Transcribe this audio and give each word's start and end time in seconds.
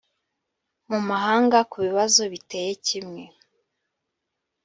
mu 0.89 0.99
mahanga 1.09 1.57
ku 1.69 1.77
bibazo 1.85 2.21
biteye 2.33 2.71
kimwe 2.85 3.23